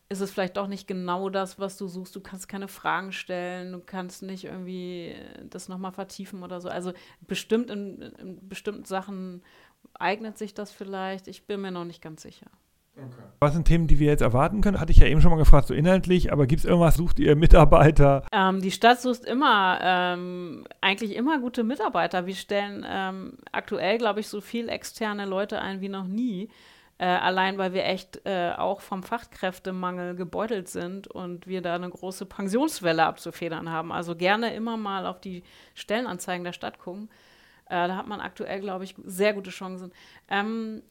[0.09, 2.15] ist es vielleicht doch nicht genau das, was du suchst.
[2.15, 5.17] Du kannst keine Fragen stellen, du kannst nicht irgendwie
[5.51, 6.69] das nochmal vertiefen oder so.
[6.69, 6.93] Also
[7.27, 9.43] bestimmt in, in bestimmten Sachen
[10.01, 11.29] eignet sich das vielleicht?
[11.29, 12.47] Ich bin mir noch nicht ganz sicher.
[12.97, 13.23] Okay.
[13.41, 14.81] Was sind Themen, die wir jetzt erwarten können?
[14.81, 17.37] Hatte ich ja eben schon mal gefragt, so inhaltlich, aber gibt es irgendwas, sucht ihr
[17.37, 18.25] Mitarbeiter?
[18.33, 22.25] Ähm, die Stadt sucht immer, ähm, eigentlich immer gute Mitarbeiter.
[22.25, 26.49] Wir stellen ähm, aktuell, glaube ich, so viel externe Leute ein wie noch nie.
[26.99, 31.91] Äh, allein weil wir echt äh, auch vom Fachkräftemangel gebeutelt sind und wir da eine
[31.91, 33.93] große Pensionswelle abzufedern haben.
[33.93, 35.43] Also gerne immer mal auf die
[35.75, 37.11] Stellenanzeigen der Stadt gucken.
[37.69, 39.93] Äh, da hat man aktuell, glaube ich, sehr gute Chancen.
[40.29, 40.83] Ähm,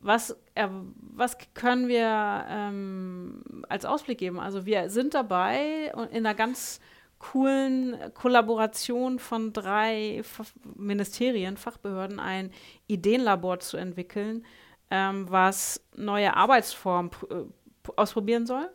[0.00, 0.68] was, äh,
[1.00, 4.38] was können wir ähm, als Ausblick geben?
[4.38, 6.80] Also wir sind dabei in einer ganz
[7.18, 12.52] coolen Kollaboration von drei F Ministerien, Fachbehörden, ein
[12.86, 14.44] Ideenlabor zu entwickeln,
[14.90, 18.70] ähm, was neue Arbeitsformen äh, ausprobieren soll.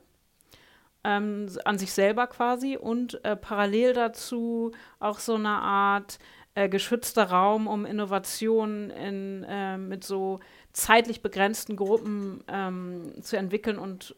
[1.05, 6.17] Ähm, an sich selber quasi und äh, parallel dazu auch so eine Art
[6.55, 10.39] äh, geschützter Raum, um Innovationen in, äh, mit so
[10.71, 14.15] zeitlich begrenzten Gruppen ähm, zu entwickeln und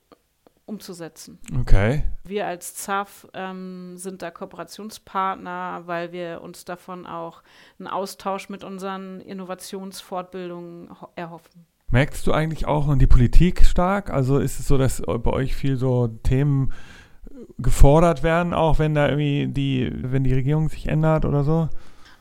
[0.65, 1.39] umzusetzen.
[1.59, 2.03] Okay.
[2.23, 7.43] Wir als ZAF ähm, sind da Kooperationspartner, weil wir uns davon auch
[7.77, 11.65] einen Austausch mit unseren Innovationsfortbildungen erhoffen.
[11.91, 14.09] Merkst du eigentlich auch in die Politik stark?
[14.09, 16.73] Also ist es so, dass bei euch viel so Themen
[17.57, 21.69] gefordert werden, auch wenn da irgendwie die, wenn die Regierung sich ändert oder so?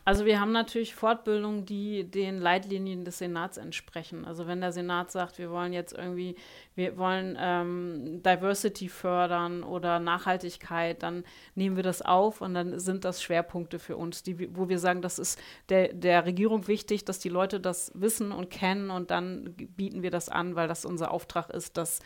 [0.06, 4.26] Also wir haben natürlich Fortbildungen, die den Leitlinien des Senats entsprechen.
[4.26, 6.36] Also wenn der Senat sagt, wir wollen jetzt irgendwie,
[6.74, 13.06] wir wollen ähm, Diversity fördern oder Nachhaltigkeit, dann nehmen wir das auf und dann sind
[13.06, 15.40] das Schwerpunkte für uns, die, wo wir sagen, das ist
[15.70, 20.10] der, der Regierung wichtig, dass die Leute das wissen und kennen und dann bieten wir
[20.10, 22.00] das an, weil das unser Auftrag ist, das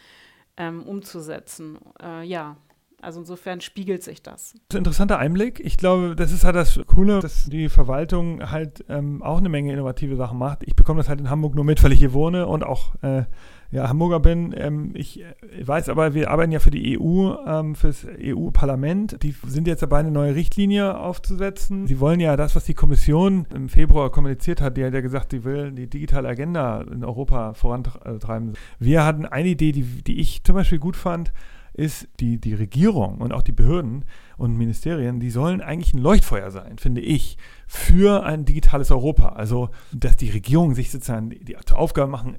[0.57, 1.79] ähm, umzusetzen.
[2.01, 2.57] Äh, ja.
[3.01, 4.55] Also insofern spiegelt sich das.
[4.75, 5.61] interessanter Einblick.
[5.61, 9.73] Ich glaube, das ist halt das Coole, dass die Verwaltung halt ähm, auch eine Menge
[9.73, 10.65] innovative Sachen macht.
[10.65, 13.23] Ich bekomme das halt in Hamburg nur mit, weil ich hier wohne und auch äh,
[13.71, 14.53] ja, Hamburger bin.
[14.57, 15.25] Ähm, ich, äh,
[15.61, 19.23] weiß aber, wir arbeiten ja für die EU, ähm, für das EU-Parlament.
[19.23, 21.87] Die sind jetzt dabei, eine neue Richtlinie aufzusetzen.
[21.87, 25.31] Sie wollen ja das, was die Kommission im Februar kommuniziert hat, die hat ja gesagt,
[25.31, 28.55] sie will die digitale Agenda in Europa vorantreiben.
[28.81, 31.33] Wir hatten eine Idee, die, die ich zum Beispiel gut fand
[31.79, 34.05] ist, die, die Regierung und auch die Behörden
[34.37, 39.31] und Ministerien, die sollen eigentlich ein Leuchtfeuer sein, finde ich, für ein digitales Europa.
[39.31, 42.39] Also, dass die Regierungen sich sozusagen die, die Aufgabe machen,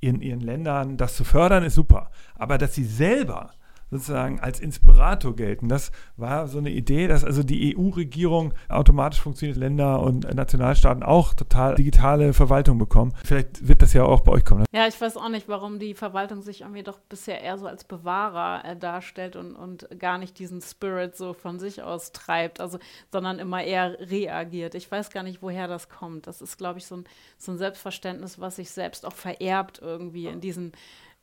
[0.00, 2.10] in ihren Ländern das zu fördern, ist super.
[2.34, 3.52] Aber dass sie selber
[3.90, 5.68] sozusagen als Inspirator gelten.
[5.68, 11.34] Das war so eine Idee, dass also die EU-Regierung automatisch funktioniert, Länder und Nationalstaaten auch
[11.34, 13.12] total digitale Verwaltung bekommen.
[13.24, 14.60] Vielleicht wird das ja auch bei euch kommen.
[14.60, 14.66] Ne?
[14.72, 17.84] Ja, ich weiß auch nicht, warum die Verwaltung sich irgendwie doch bisher eher so als
[17.84, 22.78] Bewahrer äh, darstellt und, und gar nicht diesen Spirit so von sich aus treibt, also,
[23.12, 24.74] sondern immer eher reagiert.
[24.74, 26.26] Ich weiß gar nicht, woher das kommt.
[26.26, 27.04] Das ist, glaube ich, so ein,
[27.38, 30.72] so ein Selbstverständnis, was sich selbst auch vererbt irgendwie in diesen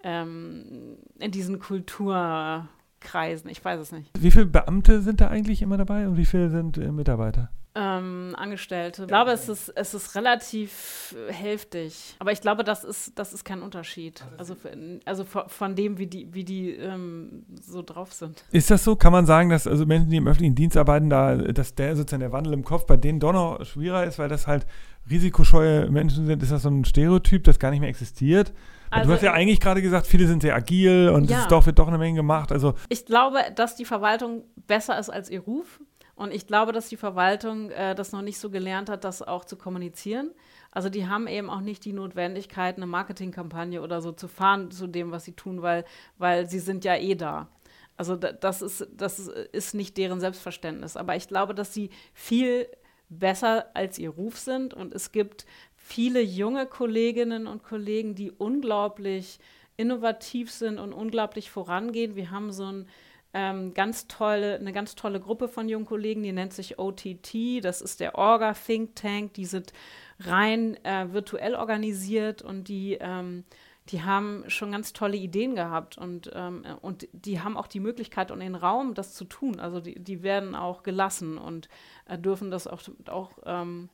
[0.04, 3.50] ähm, in diesen Kulturkreisen.
[3.50, 4.12] Ich weiß es nicht.
[4.18, 7.50] Wie viele Beamte sind da eigentlich immer dabei und wie viele sind äh, Mitarbeiter?
[7.76, 9.04] Ähm, Angestellte.
[9.04, 12.16] Ich glaube, es ist, es ist relativ hälftig.
[12.20, 14.24] Aber ich glaube, das ist, das ist kein Unterschied.
[14.38, 18.46] Also, für, also von dem, wie die, wie die ähm, so drauf sind.
[18.52, 18.96] Ist das so?
[18.96, 22.22] Kann man sagen, dass also Menschen, die im öffentlichen Dienst arbeiten, da, dass der sozusagen
[22.22, 24.68] der Wandel im Kopf bei denen doch noch schwieriger ist, weil das halt
[25.10, 26.44] risikoscheue Menschen sind?
[26.44, 28.54] Ist das so ein Stereotyp, das gar nicht mehr existiert?
[28.94, 31.42] Also, du hast ja eigentlich gerade gesagt, viele sind sehr agil und ja.
[31.42, 32.52] es doch, wird doch eine Menge gemacht.
[32.52, 35.80] Also ich glaube, dass die Verwaltung besser ist als ihr Ruf.
[36.16, 39.46] Und ich glaube, dass die Verwaltung äh, das noch nicht so gelernt hat, das auch
[39.46, 40.32] zu kommunizieren.
[40.72, 44.88] Also die haben eben auch nicht die Notwendigkeit, eine Marketingkampagne oder so zu fahren zu
[44.88, 45.86] dem, was sie tun, weil,
[46.18, 47.48] weil sie sind ja eh da.
[47.96, 50.98] Also das ist, das ist nicht deren Selbstverständnis.
[50.98, 52.68] Aber ich glaube, dass sie viel
[53.10, 54.74] besser als ihr Ruf sind.
[54.74, 55.46] Und es gibt
[55.84, 59.38] viele junge Kolleginnen und Kollegen, die unglaublich
[59.76, 62.16] innovativ sind und unglaublich vorangehen.
[62.16, 62.88] Wir haben so ein,
[63.34, 67.60] ähm, ganz tolle, eine ganz tolle Gruppe von jungen Kollegen, die nennt sich OTT.
[67.62, 69.34] Das ist der Orga Think Tank.
[69.34, 69.74] Die sind
[70.20, 73.44] rein äh, virtuell organisiert und die, ähm,
[73.90, 78.32] die haben schon ganz tolle Ideen gehabt und, ähm, und die haben auch die Möglichkeit
[78.32, 79.60] und den Raum, das zu tun.
[79.60, 81.68] Also die, die werden auch gelassen und
[82.08, 83.90] äh, dürfen das auch, auch ähm,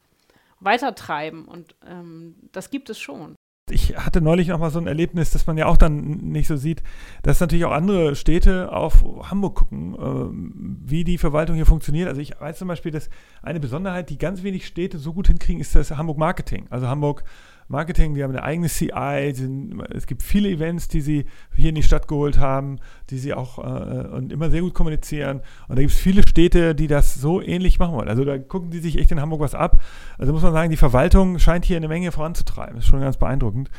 [0.60, 1.46] weitertreiben.
[1.46, 3.36] Und ähm, das gibt es schon.
[3.72, 6.56] Ich hatte neulich noch mal so ein Erlebnis, das man ja auch dann nicht so
[6.56, 6.82] sieht,
[7.22, 12.08] dass natürlich auch andere Städte auf Hamburg gucken, äh, wie die Verwaltung hier funktioniert.
[12.08, 13.10] Also ich weiß zum Beispiel, dass
[13.44, 16.66] eine Besonderheit, die ganz wenig Städte so gut hinkriegen, ist das Hamburg Marketing.
[16.70, 17.24] Also Hamburg
[17.70, 21.76] Marketing, die haben eine eigene CI, sind, es gibt viele Events, die sie hier in
[21.76, 22.80] die Stadt geholt haben,
[23.12, 25.42] die sie auch äh, und immer sehr gut kommunizieren.
[25.68, 28.10] Und da gibt es viele Städte, die das so ähnlich machen wollen.
[28.10, 29.82] Also da gucken die sich echt in Hamburg was ab.
[30.18, 32.76] Also muss man sagen, die Verwaltung scheint hier eine Menge voranzutreiben.
[32.76, 33.70] Das ist schon ganz beeindruckend.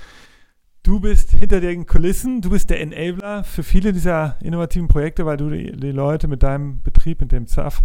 [0.84, 5.36] Du bist hinter den Kulissen, du bist der Enabler für viele dieser innovativen Projekte, weil
[5.36, 7.82] du die, die Leute mit deinem Betrieb, mit dem ZAF,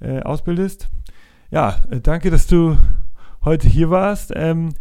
[0.00, 0.90] äh, ausbildest.
[1.50, 2.76] Ja, äh, danke, dass du
[3.44, 4.32] heute hier warst.
[4.34, 4.74] Ähm,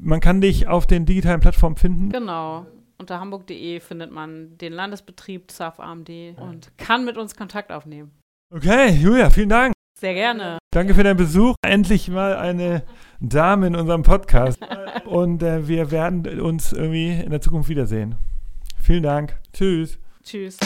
[0.00, 2.10] man kann dich auf den digitalen Plattformen finden.
[2.10, 2.66] Genau.
[2.98, 8.12] Unter hamburg.de findet man den Landesbetrieb ZAF AMD und kann mit uns Kontakt aufnehmen.
[8.54, 9.74] Okay, Julia, vielen Dank.
[9.98, 10.58] Sehr gerne.
[10.72, 11.54] Danke für deinen Besuch.
[11.64, 12.82] Endlich mal eine
[13.20, 14.58] Dame in unserem Podcast.
[15.06, 18.16] und äh, wir werden uns irgendwie in der Zukunft wiedersehen.
[18.80, 19.36] Vielen Dank.
[19.52, 19.98] Tschüss.
[20.22, 20.58] Tschüss.